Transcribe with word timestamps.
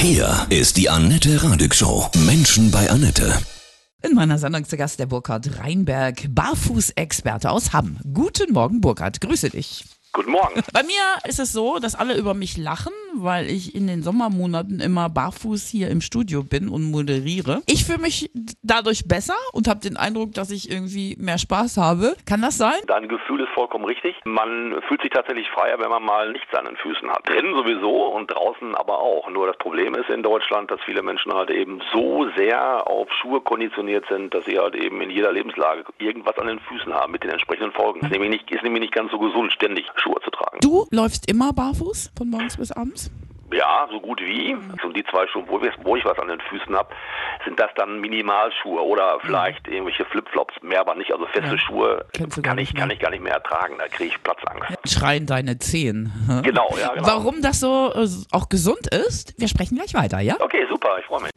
Hier 0.00 0.46
ist 0.48 0.76
die 0.76 0.88
Annette 0.88 1.42
Radig 1.42 1.74
Show. 1.74 2.08
Menschen 2.24 2.70
bei 2.70 2.88
Annette. 2.88 3.36
In 4.00 4.14
meiner 4.14 4.38
Sendung 4.38 4.64
zu 4.64 4.76
Gast 4.76 5.00
der 5.00 5.06
Burkhard 5.06 5.58
Reinberg, 5.58 6.22
Barfußexperte 6.30 7.50
aus 7.50 7.72
Hamm. 7.72 7.98
Guten 8.14 8.52
Morgen, 8.52 8.80
Burkhard. 8.80 9.20
Grüße 9.20 9.50
dich. 9.50 9.84
Guten 10.12 10.30
Morgen. 10.30 10.62
Bei 10.72 10.84
mir 10.84 11.02
ist 11.28 11.40
es 11.40 11.50
so, 11.50 11.80
dass 11.80 11.96
alle 11.96 12.16
über 12.16 12.32
mich 12.34 12.56
lachen, 12.56 12.92
weil 13.14 13.46
ich 13.46 13.74
in 13.74 13.86
den 13.86 14.02
Sommermonaten 14.02 14.80
immer 14.80 15.08
barfuß 15.08 15.68
hier 15.68 15.88
im 15.88 16.00
Studio 16.00 16.42
bin 16.42 16.68
und 16.68 16.90
moderiere. 16.90 17.62
Ich 17.66 17.84
fühle 17.84 17.98
mich 17.98 18.30
dadurch 18.62 19.08
besser 19.08 19.36
und 19.52 19.68
habe 19.68 19.80
den 19.80 19.96
Eindruck, 19.96 20.34
dass 20.34 20.50
ich 20.50 20.70
irgendwie 20.70 21.16
mehr 21.18 21.38
Spaß 21.38 21.76
habe. 21.76 22.16
Kann 22.26 22.42
das 22.42 22.58
sein? 22.58 22.78
Dein 22.86 23.08
Gefühl 23.08 23.40
ist 23.40 23.50
vollkommen 23.54 23.84
richtig. 23.84 24.14
Man 24.24 24.80
fühlt 24.86 25.02
sich 25.02 25.10
tatsächlich 25.10 25.48
freier, 25.50 25.78
wenn 25.78 25.90
man 25.90 26.04
mal 26.04 26.32
nichts 26.32 26.52
an 26.54 26.66
den 26.66 26.76
Füßen 26.76 27.08
hat. 27.10 27.28
Drinnen 27.28 27.54
sowieso 27.54 28.06
und 28.06 28.28
draußen 28.28 28.74
aber 28.74 28.98
auch. 28.98 29.28
Nur 29.30 29.46
das 29.46 29.58
Problem 29.58 29.94
ist 29.94 30.10
in 30.10 30.22
Deutschland, 30.22 30.70
dass 30.70 30.80
viele 30.84 31.02
Menschen 31.02 31.32
halt 31.32 31.50
eben 31.50 31.80
so 31.92 32.28
sehr 32.36 32.86
auf 32.86 33.08
Schuhe 33.20 33.40
konditioniert 33.40 34.04
sind, 34.08 34.34
dass 34.34 34.44
sie 34.44 34.58
halt 34.58 34.74
eben 34.74 35.00
in 35.00 35.10
jeder 35.10 35.32
Lebenslage 35.32 35.84
irgendwas 35.98 36.38
an 36.38 36.46
den 36.46 36.60
Füßen 36.60 36.92
haben 36.92 37.12
mit 37.12 37.24
den 37.24 37.30
entsprechenden 37.30 37.72
Folgen. 37.72 38.00
Ist 38.00 38.58
ist 38.58 38.62
nämlich 38.64 38.80
nicht 38.80 38.94
ganz 38.94 39.10
so 39.10 39.18
gesund, 39.18 39.52
ständig 39.52 39.86
Schuhe 39.96 40.20
zu 40.24 40.30
tragen. 40.30 40.37
Du 40.60 40.86
läufst 40.90 41.30
immer 41.30 41.52
barfuß 41.52 42.12
von 42.16 42.30
morgens 42.30 42.56
bis 42.56 42.72
abends? 42.72 43.10
Ja, 43.52 43.88
so 43.90 43.98
gut 43.98 44.20
wie. 44.20 44.54
Und 44.54 44.96
die 44.96 45.04
zwei 45.04 45.26
Schuhe, 45.28 45.44
wo, 45.48 45.60
wo 45.82 45.96
ich 45.96 46.04
was 46.04 46.18
an 46.18 46.28
den 46.28 46.40
Füßen 46.40 46.76
habe, 46.76 46.90
sind 47.44 47.58
das 47.58 47.70
dann 47.76 48.00
Minimalschuhe 48.00 48.80
oder 48.84 49.18
vielleicht 49.22 49.66
mhm. 49.66 49.72
irgendwelche 49.72 50.04
Flipflops, 50.04 50.54
mehr 50.62 50.80
aber 50.80 50.94
nicht. 50.94 51.12
Also 51.12 51.24
feste 51.26 51.52
ja. 51.52 51.58
Schuhe 51.58 52.04
kann 52.42 52.58
ich, 52.58 52.74
kann 52.74 52.90
ich 52.90 52.98
gar 52.98 53.10
nicht 53.10 53.22
mehr 53.22 53.34
ertragen. 53.34 53.76
Da 53.78 53.88
kriege 53.88 54.10
ich 54.10 54.22
Platzangst. 54.22 54.76
Schreien 54.86 55.26
deine 55.26 55.58
Zehen. 55.58 56.12
Genau, 56.42 56.68
ja, 56.78 56.92
genau. 56.92 57.06
Warum 57.06 57.40
das 57.40 57.60
so 57.60 57.92
äh, 57.94 58.06
auch 58.32 58.48
gesund 58.50 58.86
ist, 58.88 59.34
wir 59.38 59.48
sprechen 59.48 59.76
gleich 59.76 59.94
weiter, 59.94 60.20
ja? 60.20 60.36
Okay, 60.40 60.66
super, 60.68 60.98
ich 60.98 61.06
freue 61.06 61.22
mich. 61.22 61.30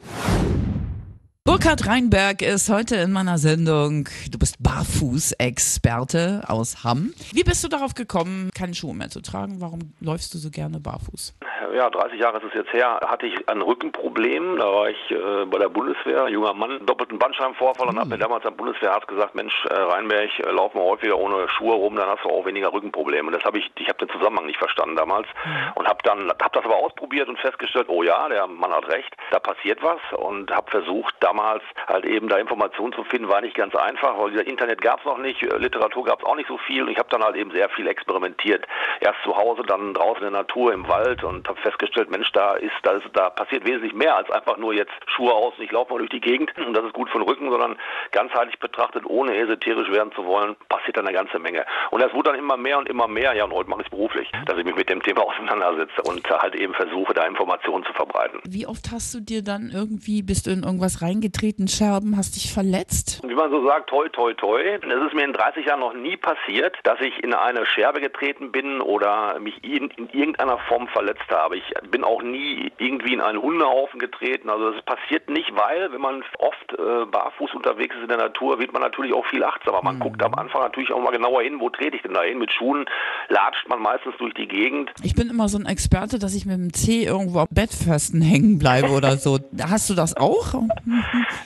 Burkhard 1.61 1.85
Reinberg 1.85 2.41
ist 2.41 2.69
heute 2.69 2.95
in 2.95 3.11
meiner 3.11 3.37
Sendung. 3.37 4.09
Du 4.31 4.39
bist 4.39 4.55
Barfuß-Experte 4.63 6.41
aus 6.47 6.83
Hamm. 6.83 7.13
Wie 7.33 7.43
bist 7.43 7.63
du 7.63 7.67
darauf 7.67 7.93
gekommen, 7.93 8.49
keine 8.57 8.73
Schuhe 8.73 8.95
mehr 8.95 9.09
zu 9.09 9.21
tragen? 9.21 9.61
Warum 9.61 9.93
läufst 9.99 10.33
du 10.33 10.39
so 10.39 10.49
gerne 10.49 10.79
barfuß? 10.79 11.35
ja, 11.73 11.89
30 11.89 12.19
Jahre 12.19 12.37
ist 12.37 12.45
es 12.45 12.53
jetzt 12.53 12.73
her, 12.73 12.99
hatte 13.05 13.25
ich 13.25 13.49
ein 13.49 13.61
Rückenproblem. 13.61 14.57
Da 14.57 14.65
war 14.65 14.89
ich 14.89 15.11
äh, 15.11 15.45
bei 15.45 15.57
der 15.57 15.69
Bundeswehr, 15.69 16.27
junger 16.29 16.53
Mann, 16.53 16.85
doppelten 16.85 17.19
Bandscheibenvorfall 17.19 17.87
und 17.87 17.95
mhm. 17.95 17.99
hat 17.99 18.07
mir 18.07 18.17
damals 18.17 18.45
ein 18.45 18.55
Bundeswehrarzt 18.55 19.07
gesagt, 19.07 19.35
Mensch, 19.35 19.53
äh, 19.65 19.73
Rheinberg, 19.73 20.29
äh, 20.39 20.51
lauf 20.51 20.73
mal 20.73 20.83
häufiger 20.83 21.17
ohne 21.17 21.47
Schuhe 21.49 21.75
rum, 21.75 21.95
dann 21.95 22.09
hast 22.09 22.23
du 22.23 22.29
auch 22.29 22.45
weniger 22.45 22.73
Rückenprobleme. 22.73 23.27
Und 23.27 23.33
das 23.33 23.43
habe 23.43 23.59
ich, 23.59 23.71
ich 23.77 23.87
habe 23.87 24.05
den 24.05 24.09
Zusammenhang 24.09 24.45
nicht 24.45 24.59
verstanden 24.59 24.95
damals 24.95 25.27
mhm. 25.45 25.71
und 25.75 25.87
habe 25.87 25.99
dann, 26.03 26.29
habe 26.29 26.51
das 26.53 26.65
aber 26.65 26.77
ausprobiert 26.77 27.29
und 27.29 27.39
festgestellt, 27.39 27.87
oh 27.89 28.03
ja, 28.03 28.27
der 28.29 28.47
Mann 28.47 28.71
hat 28.71 28.87
recht, 28.87 29.15
da 29.31 29.39
passiert 29.39 29.81
was 29.81 29.99
und 30.17 30.51
habe 30.51 30.69
versucht, 30.69 31.15
damals 31.19 31.50
halt 31.87 32.05
eben 32.05 32.29
da 32.29 32.37
Informationen 32.37 32.93
zu 32.93 33.03
finden, 33.03 33.27
war 33.27 33.41
nicht 33.41 33.55
ganz 33.55 33.75
einfach, 33.75 34.17
weil 34.17 34.37
Internet 34.39 34.81
gab 34.81 34.99
es 34.99 35.05
noch 35.05 35.17
nicht, 35.17 35.41
Literatur 35.41 36.05
gab 36.05 36.19
es 36.19 36.25
auch 36.25 36.35
nicht 36.35 36.47
so 36.47 36.57
viel 36.57 36.83
und 36.83 36.89
ich 36.89 36.97
habe 36.97 37.09
dann 37.09 37.23
halt 37.23 37.35
eben 37.35 37.51
sehr 37.51 37.69
viel 37.69 37.87
experimentiert. 37.87 38.65
Erst 38.99 39.21
zu 39.23 39.35
Hause, 39.35 39.63
dann 39.63 39.93
draußen 39.93 40.23
in 40.25 40.33
der 40.33 40.41
Natur, 40.41 40.73
im 40.73 40.87
Wald 40.87 41.23
und 41.23 41.47
habe 41.47 41.59
festgestellt, 41.61 42.09
Mensch, 42.11 42.31
da 42.31 42.55
ist, 42.55 42.73
da 42.83 42.91
ist, 42.91 43.07
da 43.13 43.29
passiert 43.29 43.65
wesentlich 43.65 43.93
mehr 43.93 44.15
als 44.15 44.29
einfach 44.31 44.57
nur 44.57 44.73
jetzt 44.73 44.91
Schuhe 45.07 45.33
aus 45.33 45.53
und 45.57 45.63
ich 45.63 45.71
laufe 45.71 45.93
mal 45.93 45.99
durch 45.99 46.09
die 46.09 46.21
Gegend 46.21 46.51
und 46.57 46.73
das 46.73 46.85
ist 46.85 46.93
gut 46.93 47.09
für 47.09 47.19
den 47.19 47.27
Rücken, 47.27 47.49
sondern 47.49 47.77
ganzheitlich 48.11 48.59
betrachtet, 48.59 49.03
ohne 49.05 49.35
esoterisch 49.35 49.89
werden 49.91 50.11
zu 50.13 50.25
wollen, 50.25 50.55
passiert 50.69 50.97
dann 50.97 51.07
eine 51.07 51.15
ganze 51.15 51.39
Menge. 51.39 51.65
Und 51.91 52.01
das 52.01 52.13
wurde 52.13 52.31
dann 52.31 52.39
immer 52.39 52.57
mehr 52.57 52.77
und 52.77 52.89
immer 52.89 53.07
mehr, 53.07 53.33
ja, 53.33 53.43
und 53.45 53.53
heute 53.53 53.69
mache 53.69 53.81
ich 53.81 53.87
es 53.87 53.91
beruflich, 53.91 54.31
dass 54.45 54.57
ich 54.57 54.65
mich 54.65 54.75
mit 54.75 54.89
dem 54.89 55.01
Thema 55.01 55.21
auseinandersetze 55.27 56.01
und 56.03 56.29
halt 56.29 56.55
eben 56.55 56.73
versuche, 56.73 57.13
da 57.13 57.25
Informationen 57.25 57.83
zu 57.85 57.93
verbreiten. 57.93 58.39
Wie 58.47 58.67
oft 58.67 58.91
hast 58.91 59.13
du 59.13 59.19
dir 59.19 59.43
dann 59.43 59.71
irgendwie, 59.73 60.21
bist 60.21 60.47
du 60.47 60.51
in 60.51 60.63
irgendwas 60.63 61.01
reingetreten, 61.01 61.40
Scherben, 61.41 62.17
hast 62.17 62.35
dich 62.35 62.53
verletzt? 62.53 63.19
Wie 63.25 63.33
man 63.33 63.49
so 63.49 63.65
sagt, 63.65 63.89
toi, 63.89 64.07
toi, 64.09 64.31
toi. 64.35 64.61
Es 64.61 64.83
ist 64.83 65.13
mir 65.15 65.23
in 65.23 65.33
30 65.33 65.65
Jahren 65.65 65.79
noch 65.79 65.93
nie 65.95 66.15
passiert, 66.15 66.77
dass 66.83 67.01
ich 67.01 67.23
in 67.23 67.33
eine 67.33 67.65
Scherbe 67.65 67.99
getreten 67.99 68.51
bin 68.51 68.79
oder 68.79 69.39
mich 69.39 69.63
in, 69.63 69.89
in 69.97 70.07
irgendeiner 70.09 70.59
Form 70.69 70.87
verletzt 70.89 71.29
habe. 71.31 71.57
Ich 71.57 71.63
bin 71.89 72.03
auch 72.03 72.21
nie 72.21 72.71
irgendwie 72.77 73.13
in 73.13 73.21
einen 73.21 73.41
Hundehaufen 73.41 73.99
getreten. 73.99 74.51
Also 74.51 74.71
das 74.71 74.83
passiert 74.83 75.31
nicht, 75.31 75.49
weil 75.55 75.91
wenn 75.91 76.01
man 76.01 76.23
oft 76.37 76.73
äh, 76.73 77.05
barfuß 77.05 77.55
unterwegs 77.55 77.95
ist 77.95 78.03
in 78.03 78.09
der 78.09 78.17
Natur, 78.17 78.59
wird 78.59 78.71
man 78.71 78.83
natürlich 78.83 79.13
auch 79.13 79.25
viel 79.25 79.43
achtsamer. 79.43 79.81
Man 79.81 79.95
mhm. 79.95 80.01
guckt 80.01 80.21
am 80.21 80.35
Anfang 80.35 80.61
natürlich 80.61 80.91
auch 80.91 81.01
mal 81.01 81.11
genauer 81.11 81.41
hin, 81.41 81.59
wo 81.59 81.71
trete 81.71 81.95
ich 81.95 82.03
denn 82.03 82.13
da 82.13 82.21
hin. 82.21 82.37
Mit 82.37 82.51
Schuhen 82.51 82.85
latscht 83.29 83.67
man 83.67 83.81
meistens 83.81 84.13
durch 84.19 84.35
die 84.35 84.47
Gegend. 84.47 84.91
Ich 85.01 85.15
bin 85.15 85.31
immer 85.31 85.49
so 85.49 85.57
ein 85.57 85.65
Experte, 85.65 86.19
dass 86.19 86.35
ich 86.35 86.45
mit 86.45 86.55
dem 86.55 86.71
Zeh 86.71 87.05
irgendwo 87.05 87.39
am 87.39 87.47
Bettpfosten 87.49 88.21
hängen 88.21 88.59
bleibe 88.59 88.89
oder 88.89 89.17
so. 89.17 89.39
Hast 89.59 89.89
du 89.89 89.95
das 89.95 90.15
auch? 90.15 90.53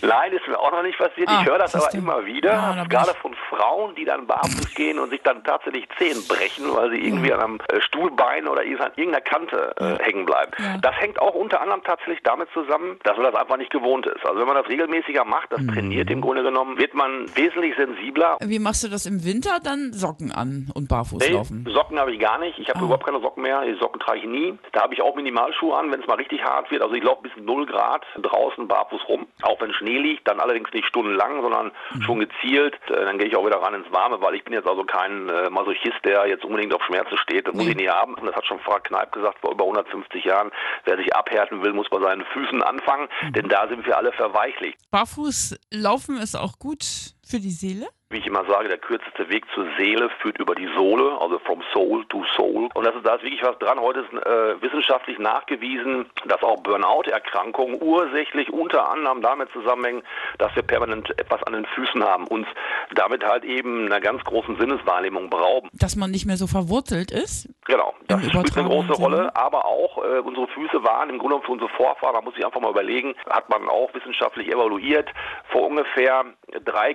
Nein, 0.02 0.34
ist 0.34 0.48
mir 0.48 0.60
auch 0.60 0.72
noch 0.72 0.84
nicht 0.84 0.98
passiert. 0.98 1.30
Ah, 1.30 1.40
ich 1.42 1.48
höre 1.48 1.58
das 1.58 1.76
aber 1.76 1.88
du? 1.92 1.98
immer 1.98 2.26
wieder, 2.26 2.54
ja, 2.54 2.84
gerade 2.86 3.14
von 3.22 3.36
Frauen, 3.50 3.96
die 3.96 4.06
dann 4.06 4.28
barfuß 4.28 4.74
gehen 4.76 5.00
und 5.00 5.10
sich 5.10 5.22
dann 5.24 5.44
tatsächlich 5.44 5.88
Zehen 5.98 6.22
brechen, 6.28 6.66
weil 6.76 6.92
sie 6.92 7.00
irgendwie 7.00 7.30
ja. 7.30 7.36
an 7.36 7.44
einem 7.44 7.60
äh, 7.70 7.82
Stuhlbein 7.82 8.48
oder 8.48 8.62
an 8.62 8.68
irgendeiner 8.96 9.22
Kante 9.22 9.76
äh, 9.78 10.04
hängen 10.04 10.26
bleiben. 10.26 10.52
Ja. 10.60 10.78
Das 10.78 10.96
hängt 10.98 11.20
auch 11.20 11.34
unter 11.34 11.62
anderem 11.62 11.84
tatsächlich 11.84 12.20
damit 12.24 12.50
zusammen, 12.54 12.98
dass 13.04 13.18
man 13.18 13.32
das 13.32 13.36
einfach 13.36 13.58
nicht 13.58 13.72
gewohnt 13.72 14.06
ist. 14.06 14.26
Also 14.26 14.40
wenn 14.40 14.48
man 14.48 14.56
das 14.56 14.68
regelmäßiger 14.68 15.26
macht, 15.26 15.52
das 15.52 15.62
mhm. 15.62 15.74
trainiert 15.74 16.10
im 16.10 16.22
Grunde 16.22 16.44
genommen, 16.44 16.78
wird 16.78 16.94
man 16.94 17.26
wesentlich 17.36 17.76
sensibler. 17.76 18.38
Wie 18.42 18.60
machst 18.60 18.84
du 18.84 18.88
das 18.88 19.06
im 19.06 19.24
Winter? 19.24 19.60
Dann 19.64 19.94
Socken 19.94 20.32
an 20.32 20.70
und 20.74 20.88
barfuß 20.90 21.20
nee, 21.20 21.34
laufen? 21.34 21.66
Socken 21.70 22.00
habe 22.00 22.14
ich 22.14 22.20
gar 22.20 22.40
nicht. 22.40 22.60
Ich 22.60 22.70
habe 22.70 22.80
ah. 22.80 22.84
überhaupt 22.84 23.06
keine 23.06 23.20
Socken 23.22 23.44
mehr. 23.44 23.64
Die 23.66 23.78
Socken 23.80 24.00
trage 24.00 24.20
ich 24.20 24.26
nie. 24.26 24.58
Da 24.72 24.82
habe 24.84 24.94
ich 24.94 25.02
auch 25.02 25.16
Minimalschuhe 25.16 25.76
an, 25.76 25.92
wenn 25.92 26.02
es 26.02 26.08
mal 26.08 26.16
richtig 26.16 26.44
hart 26.44 26.70
wird. 26.72 26.82
Also 26.82 26.94
ich 26.96 27.04
laufe 27.04 27.24
bis 27.24 27.32
0 27.38 27.66
Grad 27.66 28.04
draußen 28.22 28.68
barfuß 28.68 29.08
rum. 29.08 29.28
Auch 29.42 29.60
wenn 29.62 29.65
Schnee 29.74 29.98
liegt, 29.98 30.28
dann 30.28 30.40
allerdings 30.40 30.72
nicht 30.74 30.88
stundenlang, 30.88 31.42
sondern 31.42 31.72
mhm. 31.94 32.02
schon 32.02 32.20
gezielt. 32.20 32.76
Äh, 32.90 33.06
dann 33.06 33.18
gehe 33.18 33.28
ich 33.28 33.36
auch 33.36 33.46
wieder 33.46 33.62
ran 33.62 33.74
ins 33.74 33.92
Warme, 33.92 34.22
weil 34.22 34.36
ich 34.36 34.44
bin 34.44 34.54
jetzt 34.54 34.68
also 34.68 34.84
kein 34.84 35.30
äh, 35.30 35.50
Masochist, 35.50 36.04
der 36.04 36.28
jetzt 36.28 36.46
unbedingt 36.46 36.74
auf 36.74 36.84
Schmerzen 36.84 37.18
steht. 37.18 37.48
Das 37.48 37.54
nee. 37.54 37.62
muss 37.62 37.70
ich 37.72 37.78
nie 37.78 37.90
haben. 37.90 38.16
Und 38.16 38.26
das 38.26 38.36
hat 38.36 38.46
schon 38.46 38.60
Frau 38.60 38.78
Kneip 38.84 39.12
gesagt 39.12 39.40
vor 39.40 39.52
über 39.52 39.64
150 39.64 40.24
Jahren. 40.24 40.52
Wer 40.84 40.98
sich 40.98 41.16
abhärten 41.16 41.64
will, 41.64 41.74
muss 41.74 41.90
bei 41.90 42.00
seinen 42.00 42.26
Füßen 42.26 42.62
anfangen, 42.64 43.08
mhm. 43.22 43.34
denn 43.34 43.50
da 43.50 43.68
sind 43.68 43.86
wir 43.86 43.98
alle 43.98 44.12
verweichlicht. 44.12 44.78
Barfuß 44.92 45.58
laufen 45.72 46.18
ist 46.18 46.36
auch 46.36 46.60
gut 46.60 46.84
für 47.26 47.40
die 47.40 47.52
Seele? 47.52 47.88
Wie 48.12 48.20
ich 48.20 48.28
immer 48.28 48.46
sage, 48.46 48.68
der 48.68 48.78
kürzeste 48.78 49.30
Weg 49.30 49.46
zur 49.56 49.66
Seele 49.80 50.12
führt 50.22 50.38
über 50.38 50.54
die 50.54 50.70
Sohle, 50.76 51.20
also 51.20 51.40
from 51.40 51.64
soul 51.74 52.06
to 52.06 52.24
soul. 52.36 52.70
Und 52.76 52.86
das 52.86 52.94
ist, 52.94 53.04
da 53.04 53.16
ist 53.16 53.24
wirklich 53.24 53.42
was 53.42 53.58
dran. 53.58 53.80
Heute 53.80 54.02
ist 54.02 54.14
äh, 54.14 54.62
wissenschaftlich 54.62 55.18
nachgewiesen, 55.18 56.06
dass 56.28 56.44
auch 56.44 56.62
Burnout-Erkrankungen 56.62 57.82
ursächlich 57.82 58.54
unter 58.54 58.92
anderem 58.92 59.24
damit 59.24 59.50
zusammenhängen, 59.54 60.04
dass 60.38 60.56
wir 60.56 60.62
permanent 60.62 61.18
etwas 61.18 61.42
an 61.44 61.54
den 61.54 61.66
Füßen 61.66 62.04
haben, 62.04 62.28
uns 62.28 62.46
damit 62.94 63.26
halt 63.26 63.44
eben 63.44 63.88
einer 63.88 64.00
ganz 64.00 64.24
großen 64.24 64.56
Sinneswahrnehmung 64.60 65.32
berauben. 65.32 65.70
Dass 65.74 65.96
man 65.96 66.12
nicht 66.12 66.28
mehr 66.28 66.38
so 66.38 66.46
verwurzelt 66.46 67.12
ist? 67.12 67.50
Genau, 67.66 67.96
das 68.08 68.24
spielt 68.24 68.56
eine 68.56 68.70
große 68.70 68.94
Rolle. 68.94 69.36
Aber 69.36 69.66
auch 69.66 69.98
äh, 70.04 70.20
unsere 70.20 70.48
Füße 70.50 70.84
waren 70.84 71.10
im 71.10 71.18
Grunde 71.18 71.42
für 71.42 71.54
unsere 71.54 71.72
Vorfahren, 71.72 72.14
da 72.14 72.22
muss 72.22 72.36
ich 72.38 72.46
einfach 72.46 72.62
mal 72.62 72.70
überlegen, 72.70 73.16
hat 73.32 73.50
man 73.50 73.68
auch 73.68 73.92
wissenschaftlich 73.96 74.48
evaluiert, 74.48 75.10
vor 75.50 75.64
ungefähr 75.64 76.24
3, 76.64 76.94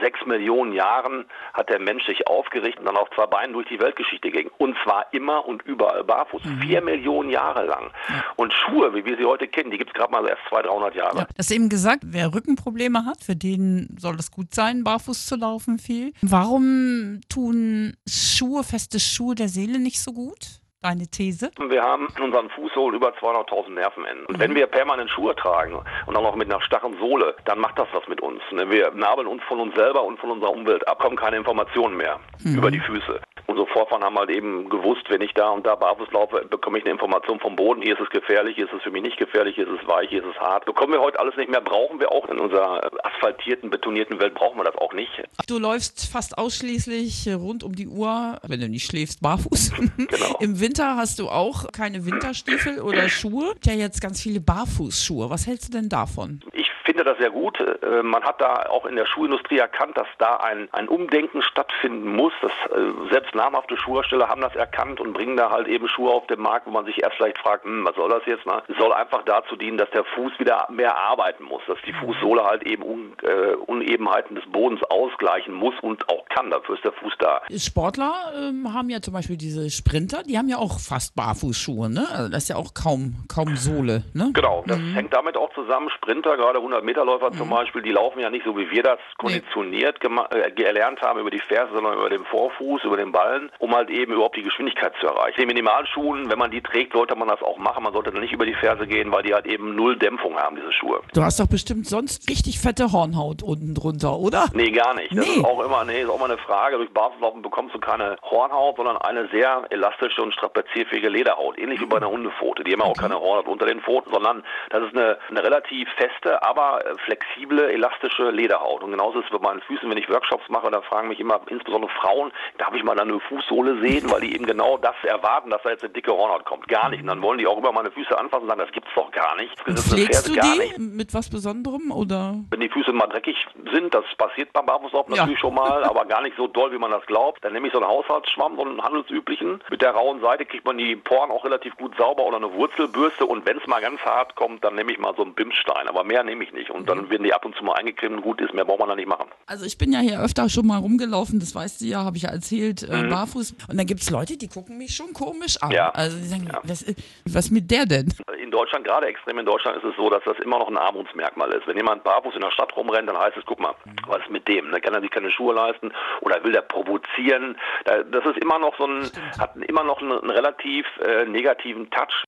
sechs 0.00 0.24
Millionen 0.26 0.72
Jahren 0.72 1.26
hat 1.54 1.68
der 1.68 1.78
Mensch 1.78 2.04
sich 2.06 2.26
aufgerichtet 2.26 2.80
und 2.80 2.86
dann 2.86 2.96
auf 2.96 3.08
zwei 3.14 3.26
Beinen 3.26 3.52
durch 3.52 3.68
die 3.68 3.80
Weltgeschichte 3.80 4.30
ging. 4.30 4.50
Und 4.58 4.76
zwar 4.84 5.06
immer 5.12 5.46
und 5.46 5.62
überall 5.62 6.04
barfuß. 6.04 6.44
Mhm. 6.44 6.60
Vier 6.62 6.82
Millionen 6.82 7.30
Jahre 7.30 7.66
lang. 7.66 7.90
Ja. 8.08 8.24
Und 8.36 8.52
Schuhe, 8.52 8.94
wie 8.94 9.04
wir 9.04 9.16
sie 9.16 9.24
heute 9.24 9.48
kennen, 9.48 9.70
die 9.70 9.78
gibt 9.78 9.90
es 9.90 9.94
gerade 9.94 10.12
mal 10.12 10.26
erst 10.26 10.42
200, 10.48 10.72
300 10.72 10.94
Jahre. 10.94 11.18
Ja, 11.18 11.26
das 11.36 11.50
eben 11.50 11.68
gesagt, 11.68 12.02
wer 12.06 12.34
Rückenprobleme 12.34 13.04
hat, 13.04 13.22
für 13.22 13.36
den 13.36 13.96
soll 13.98 14.16
es 14.16 14.30
gut 14.30 14.54
sein, 14.54 14.84
barfuß 14.84 15.26
zu 15.26 15.36
laufen 15.36 15.78
viel. 15.78 16.12
Warum 16.22 17.20
tun 17.28 17.96
Schuhe, 18.08 18.64
feste 18.64 19.00
Schuhe 19.00 19.34
der 19.34 19.48
Seele 19.48 19.78
nicht 19.78 20.00
so 20.00 20.12
gut? 20.12 20.61
Deine 20.82 21.06
These? 21.06 21.50
Wir 21.68 21.82
haben 21.82 22.08
in 22.16 22.24
unseren 22.24 22.50
Fußsohlen 22.50 22.96
über 22.96 23.10
200.000 23.14 23.70
Nervenenden. 23.70 24.26
Und 24.26 24.36
mhm. 24.36 24.40
wenn 24.40 24.54
wir 24.54 24.66
permanent 24.66 25.10
Schuhe 25.10 25.34
tragen 25.36 25.80
und 26.06 26.16
auch 26.16 26.22
noch 26.22 26.34
mit 26.34 26.52
einer 26.52 26.60
starren 26.60 26.96
Sohle, 26.98 27.36
dann 27.44 27.60
macht 27.60 27.78
das 27.78 27.86
was 27.92 28.06
mit 28.08 28.20
uns. 28.20 28.42
Ne? 28.50 28.68
Wir 28.68 28.90
nabeln 28.90 29.28
uns 29.28 29.42
von 29.44 29.60
uns 29.60 29.74
selber 29.76 30.02
und 30.02 30.18
von 30.18 30.30
unserer 30.30 30.50
Umwelt 30.50 30.86
ab, 30.88 30.98
kommen 30.98 31.16
keine 31.16 31.36
Informationen 31.36 31.96
mehr 31.96 32.18
mhm. 32.42 32.56
über 32.56 32.70
die 32.70 32.80
Füße. 32.80 33.20
Unsere 33.46 33.66
Vorfahren 33.68 34.04
haben 34.04 34.18
halt 34.18 34.30
eben 34.30 34.68
gewusst, 34.68 35.04
wenn 35.08 35.20
ich 35.20 35.32
da 35.34 35.50
und 35.50 35.66
da 35.66 35.74
barfuß 35.74 36.10
laufe, 36.12 36.44
bekomme 36.48 36.78
ich 36.78 36.84
eine 36.84 36.92
Information 36.92 37.40
vom 37.40 37.56
Boden. 37.56 37.82
Hier 37.82 37.94
ist 37.94 38.02
es 38.02 38.10
gefährlich, 38.10 38.56
hier 38.56 38.66
ist 38.66 38.72
es 38.72 38.82
für 38.82 38.90
mich 38.90 39.02
nicht 39.02 39.18
gefährlich, 39.18 39.56
hier 39.56 39.66
ist 39.66 39.80
es 39.82 39.88
weich, 39.88 40.08
hier 40.08 40.22
ist 40.22 40.30
es 40.34 40.40
hart. 40.40 40.64
Bekommen 40.64 40.92
wir 40.92 41.00
heute 41.00 41.18
alles 41.18 41.36
nicht 41.36 41.50
mehr, 41.50 41.60
brauchen 41.60 42.00
wir 42.00 42.12
auch 42.12 42.28
in 42.28 42.38
unserer 42.38 42.90
asphaltierten, 43.04 43.70
betonierten 43.70 44.20
Welt, 44.20 44.34
brauchen 44.34 44.58
wir 44.58 44.64
das 44.64 44.76
auch 44.76 44.92
nicht. 44.92 45.10
Du 45.48 45.58
läufst 45.58 46.10
fast 46.10 46.38
ausschließlich 46.38 47.28
rund 47.34 47.64
um 47.64 47.74
die 47.74 47.88
Uhr, 47.88 48.38
wenn 48.46 48.60
du 48.60 48.68
nicht 48.68 48.86
schläfst, 48.86 49.22
barfuß. 49.22 49.72
genau. 49.96 50.38
Im 50.40 50.60
Winter 50.60 50.96
hast 50.96 51.18
du 51.18 51.28
auch 51.28 51.70
keine 51.72 52.06
Winterstiefel 52.06 52.80
oder 52.80 53.08
Schuhe. 53.08 53.54
Ja, 53.64 53.72
jetzt 53.72 54.00
ganz 54.00 54.22
viele 54.22 54.40
Barfußschuhe. 54.40 55.30
Was 55.30 55.46
hältst 55.46 55.68
du 55.68 55.78
denn 55.78 55.88
davon? 55.88 56.40
Ich 56.52 56.61
finde 56.92 57.04
das 57.04 57.18
sehr 57.18 57.30
gut. 57.30 57.58
äh, 57.60 58.02
man 58.02 58.22
hat 58.22 58.40
da 58.40 58.66
auch 58.68 58.86
in 58.86 58.96
der 58.96 59.06
Schuhindustrie 59.06 59.58
erkannt, 59.58 59.96
dass 59.96 60.06
da 60.18 60.36
ein, 60.36 60.68
ein 60.72 60.88
Umdenken 60.88 61.42
stattfinden 61.42 62.14
muss. 62.14 62.32
Das, 62.42 62.52
äh, 62.70 63.10
selbst 63.10 63.34
namhafte 63.34 63.76
Schuhhersteller 63.76 64.28
haben 64.28 64.40
das 64.40 64.54
erkannt 64.54 65.00
und 65.00 65.12
bringen 65.12 65.36
da 65.36 65.50
halt 65.50 65.68
eben 65.68 65.88
Schuhe 65.88 66.10
auf 66.10 66.26
den 66.26 66.40
Markt, 66.40 66.66
wo 66.66 66.70
man 66.70 66.84
sich 66.84 67.02
erst 67.02 67.16
vielleicht 67.16 67.38
fragt, 67.38 67.64
hm, 67.64 67.84
was 67.84 67.94
soll 67.96 68.10
das 68.10 68.22
jetzt? 68.26 68.46
Ne? 68.46 68.62
Es 68.68 68.76
soll 68.76 68.92
einfach 68.92 69.22
dazu 69.24 69.56
dienen, 69.56 69.78
dass 69.78 69.90
der 69.90 70.04
Fuß 70.04 70.32
wieder 70.38 70.68
mehr 70.70 70.96
arbeiten 70.96 71.44
muss, 71.44 71.62
dass 71.66 71.78
die 71.86 71.92
Fußsohle 71.92 72.44
halt 72.44 72.64
eben 72.64 72.82
Un, 72.82 73.12
äh, 73.22 73.54
Unebenheiten 73.54 74.34
des 74.36 74.44
Bodens 74.50 74.82
ausgleichen 74.84 75.54
muss 75.54 75.74
und 75.82 76.08
auch 76.08 76.26
kann. 76.28 76.50
Dafür 76.50 76.74
ist 76.74 76.84
der 76.84 76.92
Fuß 76.92 77.12
da. 77.18 77.42
Sportler 77.56 78.32
ähm, 78.36 78.72
haben 78.72 78.90
ja 78.90 79.00
zum 79.00 79.14
Beispiel 79.14 79.36
diese 79.36 79.70
Sprinter, 79.70 80.22
die 80.22 80.36
haben 80.36 80.48
ja 80.48 80.58
auch 80.58 80.78
fast 80.78 81.14
Barfußschuhe, 81.16 81.88
ne? 81.88 82.06
Also 82.12 82.28
das 82.30 82.44
ist 82.44 82.48
ja 82.48 82.56
auch 82.56 82.74
kaum, 82.74 83.24
kaum 83.28 83.56
Sohle, 83.56 84.04
ne? 84.14 84.30
Genau, 84.34 84.64
das 84.66 84.78
mhm. 84.78 84.94
hängt 84.94 85.14
damit 85.14 85.36
auch 85.36 85.52
zusammen. 85.54 85.88
Sprinter, 85.90 86.36
gerade 86.36 86.60
100-Meter-Läufer 86.82 87.30
mhm. 87.30 87.38
zum 87.38 87.50
Beispiel, 87.50 87.82
die 87.82 87.90
laufen 87.90 88.20
ja 88.20 88.30
nicht 88.30 88.44
so, 88.44 88.56
wie 88.56 88.70
wir 88.70 88.82
das 88.82 88.98
konditioniert 89.18 89.98
nee. 90.02 90.38
äh, 90.38 90.50
gelernt 90.50 91.00
haben 91.02 91.20
über 91.20 91.30
die 91.30 91.40
Ferse, 91.40 91.72
sondern 91.72 91.94
über 91.94 92.10
den 92.10 92.24
Vorfuß, 92.24 92.84
über 92.84 92.96
den 92.96 93.12
Ballen, 93.12 93.50
um 93.58 93.74
halt 93.74 93.90
eben 93.90 94.12
überhaupt 94.12 94.36
die 94.36 94.42
Geschwindigkeit 94.42 94.92
zu 95.00 95.06
erreichen. 95.06 95.40
Die 95.40 95.46
Minimalschuhen, 95.46 96.30
wenn 96.30 96.38
man 96.38 96.50
die 96.50 96.60
trägt, 96.60 96.92
sollte 96.92 97.16
man 97.16 97.28
das 97.28 97.42
auch 97.42 97.58
machen. 97.58 97.84
Man 97.84 97.92
sollte 97.92 98.10
dann 98.10 98.20
nicht 98.20 98.32
über 98.32 98.46
die 98.46 98.54
Ferse 98.54 98.86
gehen, 98.86 99.12
weil 99.12 99.22
die 99.22 99.34
halt 99.34 99.46
eben 99.46 99.74
null 99.74 99.96
Dämpfung 99.96 100.36
haben, 100.36 100.56
diese 100.56 100.72
Schuhe. 100.72 101.00
Du 101.14 101.22
hast 101.22 101.40
doch 101.40 101.46
bestimmt 101.46 101.86
sonst 101.86 102.28
richtig 102.28 102.60
fette 102.60 102.92
Hornhaut 102.92 103.42
unten 103.42 103.74
drunter, 103.74 104.18
oder? 104.18 104.46
Nee, 104.54 104.70
gar 104.70 104.94
nicht. 104.94 105.16
Das 105.16 105.26
nee. 105.26 105.36
ist 105.36 105.44
auch 105.44 105.64
immer, 105.64 105.84
nee, 105.84 106.02
ist 106.02 106.10
auch 106.10 106.18
mal 106.18 106.30
eine 106.30 106.38
Frage. 106.38 106.76
Durch 106.76 106.90
Barfußlaufen 106.92 107.42
bekommst 107.42 107.74
du 107.74 107.78
keine 107.78 108.16
Hornhaut, 108.22 108.76
sondern 108.76 108.96
eine 108.98 109.28
sehr 109.28 109.64
elastische 109.70 110.22
und 110.22 110.32
strapazierfähige 110.32 111.08
Lederhaut. 111.08 111.58
Ähnlich 111.58 111.80
mhm. 111.80 111.84
wie 111.84 111.88
bei 111.88 111.96
einer 111.98 112.10
Hundepfote. 112.10 112.64
Die 112.64 112.72
haben 112.72 112.80
okay. 112.80 112.90
auch 112.90 112.96
keine 112.96 113.20
Hornhaut 113.20 113.48
unter 113.48 113.66
den 113.66 113.80
Pfoten, 113.80 114.10
sondern 114.12 114.44
das 114.70 114.82
ist 114.84 114.96
eine, 114.96 115.18
eine 115.28 115.42
relativ 115.42 115.88
feste, 115.96 116.42
aber 116.42 116.71
äh, 116.80 116.94
flexible, 117.04 117.70
elastische 117.70 118.30
Lederhaut. 118.30 118.82
Und 118.82 118.90
genauso 118.92 119.20
ist 119.20 119.26
es 119.26 119.38
bei 119.38 119.46
meinen 119.46 119.60
Füßen, 119.62 119.88
wenn 119.88 119.98
ich 119.98 120.08
Workshops 120.08 120.48
mache, 120.48 120.70
da 120.70 120.80
fragen 120.82 121.08
mich 121.08 121.20
immer 121.20 121.40
insbesondere 121.48 121.90
Frauen, 122.00 122.32
darf 122.58 122.74
ich 122.74 122.82
mal 122.82 122.98
eine 122.98 123.18
Fußsohle 123.20 123.80
sehen, 123.80 124.10
weil 124.10 124.20
die 124.20 124.34
eben 124.34 124.46
genau 124.46 124.78
das 124.78 124.94
erwarten, 125.04 125.50
dass 125.50 125.62
da 125.62 125.70
jetzt 125.70 125.84
eine 125.84 125.92
dicke 125.92 126.12
Hornhaut 126.12 126.44
kommt. 126.44 126.68
Gar 126.68 126.90
nicht. 126.90 127.00
Und 127.00 127.08
dann 127.08 127.22
wollen 127.22 127.38
die 127.38 127.46
auch 127.46 127.58
immer 127.58 127.72
meine 127.72 127.90
Füße 127.90 128.16
anfassen 128.16 128.44
und 128.44 128.48
sagen, 128.48 128.60
das 128.60 128.72
gibt's 128.72 128.90
doch 128.94 129.10
gar 129.10 129.36
nicht. 129.36 129.52
Das 129.66 129.92
Pflegst 129.92 130.28
du 130.28 130.32
die 130.34 130.58
nicht. 130.58 130.78
mit 130.78 131.14
was 131.14 131.30
Besonderem 131.30 131.90
oder? 131.90 132.34
Wenn 132.50 132.60
die 132.60 132.68
Füße 132.68 132.92
mal 132.92 133.06
dreckig 133.06 133.36
sind, 133.72 133.94
das 133.94 134.04
passiert 134.16 134.52
beim 134.52 134.66
Barfußlaufen 134.66 135.14
ja. 135.14 135.22
natürlich 135.22 135.40
schon 135.40 135.54
mal, 135.54 135.84
aber 135.84 136.04
gar 136.04 136.22
nicht 136.22 136.36
so 136.36 136.46
doll, 136.46 136.72
wie 136.72 136.78
man 136.78 136.90
das 136.90 137.04
glaubt, 137.06 137.44
dann 137.44 137.52
nehme 137.52 137.66
ich 137.66 137.72
so 137.72 137.80
einen 137.80 137.88
Haushaltsschwamm, 137.88 138.56
so 138.56 138.64
einen 138.64 138.82
handelsüblichen. 138.82 139.62
Mit 139.70 139.82
der 139.82 139.92
rauen 139.92 140.20
Seite 140.20 140.44
kriegt 140.44 140.64
man 140.64 140.78
die 140.78 140.96
Poren 140.96 141.30
auch 141.30 141.44
relativ 141.44 141.76
gut 141.76 141.96
sauber 141.96 142.24
oder 142.24 142.36
eine 142.36 142.52
Wurzelbürste 142.52 143.26
und 143.26 143.46
wenn 143.46 143.58
es 143.58 143.66
mal 143.66 143.80
ganz 143.80 144.00
hart 144.02 144.34
kommt, 144.34 144.64
dann 144.64 144.74
nehme 144.74 144.92
ich 144.92 144.98
mal 144.98 145.14
so 145.16 145.22
einen 145.22 145.34
Bimsstein, 145.34 145.88
aber 145.88 146.04
mehr 146.04 146.22
nehme 146.22 146.44
ich 146.44 146.52
nicht. 146.52 146.61
Und 146.70 146.88
dann 146.88 147.02
mhm. 147.02 147.10
werden 147.10 147.24
die 147.24 147.32
ab 147.32 147.44
und 147.44 147.54
zu 147.56 147.64
mal 147.64 147.74
eingecremt 147.74 148.16
und 148.16 148.22
gut 148.22 148.40
ist, 148.40 148.54
mehr 148.54 148.64
braucht 148.64 148.80
man 148.80 148.88
da 148.88 148.96
nicht 148.96 149.08
machen. 149.08 149.28
Also 149.46 149.64
ich 149.64 149.78
bin 149.78 149.92
ja 149.92 150.00
hier 150.00 150.20
öfter 150.20 150.48
schon 150.48 150.66
mal 150.66 150.78
rumgelaufen, 150.78 151.40
das 151.40 151.54
weißt 151.54 151.80
du 151.80 151.86
ja, 151.86 152.04
habe 152.04 152.16
ich 152.16 152.24
ja 152.24 152.30
erzählt, 152.30 152.82
äh, 152.82 153.02
mhm. 153.02 153.10
barfuß. 153.10 153.54
Und 153.68 153.76
dann 153.76 153.86
gibt 153.86 154.00
es 154.02 154.10
Leute, 154.10 154.36
die 154.36 154.48
gucken 154.48 154.78
mich 154.78 154.94
schon 154.94 155.12
komisch 155.12 155.56
an. 155.60 155.70
Ja. 155.70 155.90
Also 155.90 156.16
die 156.18 156.24
sagen, 156.24 156.48
ja. 156.52 156.60
was, 156.64 156.84
was 157.26 157.50
mit 157.50 157.70
der 157.70 157.86
denn? 157.86 158.12
In 158.42 158.50
Deutschland, 158.50 158.84
gerade 158.84 159.06
extrem 159.06 159.38
in 159.38 159.46
Deutschland, 159.46 159.76
ist 159.76 159.84
es 159.84 159.96
so, 159.96 160.10
dass 160.10 160.22
das 160.24 160.38
immer 160.38 160.58
noch 160.58 160.68
ein 160.68 160.76
Armutsmerkmal 160.76 161.50
ist. 161.52 161.66
Wenn 161.66 161.76
jemand 161.76 162.04
barfuß 162.04 162.34
in 162.34 162.40
der 162.40 162.50
Stadt 162.50 162.74
rumrennt, 162.76 163.08
dann 163.08 163.18
heißt 163.18 163.36
es, 163.36 163.44
guck 163.46 163.60
mal, 163.60 163.74
mhm. 163.84 163.96
was 164.06 164.20
ist 164.20 164.30
mit 164.30 164.46
dem? 164.48 164.70
Dann 164.70 164.80
kann 164.80 164.94
er 164.94 165.00
sich 165.00 165.10
keine 165.10 165.30
Schuhe 165.30 165.54
leisten 165.54 165.92
oder 166.20 166.42
will 166.44 166.52
der 166.52 166.62
provozieren. 166.62 167.56
Das 167.84 168.24
ist 168.24 168.38
immer 168.42 168.58
noch 168.58 168.76
so 168.78 168.86
ein, 168.86 169.10
hat 169.38 169.56
immer 169.56 169.84
noch 169.84 170.00
einen, 170.00 170.12
einen 170.12 170.30
relativ 170.30 170.86
äh, 171.04 171.24
negativen 171.24 171.90
Touch. 171.90 172.24